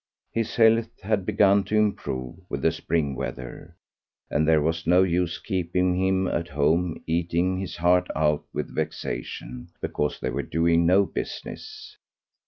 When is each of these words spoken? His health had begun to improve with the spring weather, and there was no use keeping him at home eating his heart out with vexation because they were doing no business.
His 0.31 0.55
health 0.55 0.99
had 1.01 1.27
begun 1.27 1.63
to 1.65 1.75
improve 1.77 2.37
with 2.49 2.63
the 2.63 2.71
spring 2.71 3.13
weather, 3.13 3.75
and 4.31 4.47
there 4.47 4.59
was 4.63 4.87
no 4.87 5.03
use 5.03 5.37
keeping 5.37 5.95
him 6.03 6.27
at 6.27 6.47
home 6.47 7.03
eating 7.05 7.59
his 7.59 7.75
heart 7.77 8.07
out 8.15 8.43
with 8.51 8.73
vexation 8.75 9.69
because 9.79 10.19
they 10.19 10.31
were 10.31 10.41
doing 10.41 10.87
no 10.87 11.05
business. 11.05 11.97